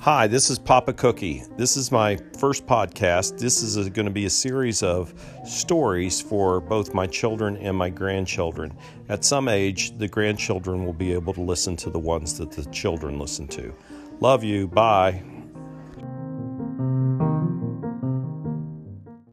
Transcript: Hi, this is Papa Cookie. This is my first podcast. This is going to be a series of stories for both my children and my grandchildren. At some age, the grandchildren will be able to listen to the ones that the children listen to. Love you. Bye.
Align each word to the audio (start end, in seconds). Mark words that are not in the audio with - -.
Hi, 0.00 0.26
this 0.26 0.50
is 0.50 0.58
Papa 0.58 0.92
Cookie. 0.92 1.42
This 1.56 1.76
is 1.76 1.92
my 1.92 2.16
first 2.38 2.66
podcast. 2.66 3.38
This 3.38 3.62
is 3.62 3.76
going 3.90 4.06
to 4.06 4.12
be 4.12 4.26
a 4.26 4.30
series 4.30 4.82
of 4.82 5.12
stories 5.44 6.20
for 6.20 6.60
both 6.60 6.94
my 6.94 7.06
children 7.06 7.56
and 7.58 7.76
my 7.76 7.90
grandchildren. 7.90 8.72
At 9.08 9.24
some 9.24 9.48
age, 9.48 9.98
the 9.98 10.08
grandchildren 10.08 10.86
will 10.86 10.92
be 10.92 11.12
able 11.12 11.34
to 11.34 11.42
listen 11.42 11.76
to 11.76 11.90
the 11.90 11.98
ones 11.98 12.38
that 12.38 12.52
the 12.52 12.64
children 12.66 13.18
listen 13.18 13.48
to. 13.48 13.74
Love 14.20 14.44
you. 14.44 14.68
Bye. 14.68 15.35